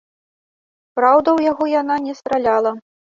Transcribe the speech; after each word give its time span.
Праўда, 0.99 1.35
у 1.41 1.45
яго 1.51 1.67
яна 1.81 1.95
не 2.07 2.13
страляла. 2.21 2.71